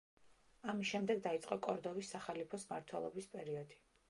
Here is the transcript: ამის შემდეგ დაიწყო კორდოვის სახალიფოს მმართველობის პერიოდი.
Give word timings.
ამის 0.71 0.87
შემდეგ 0.93 1.21
დაიწყო 1.27 1.57
კორდოვის 1.67 2.09
სახალიფოს 2.17 2.67
მმართველობის 2.71 3.31
პერიოდი. 3.37 3.81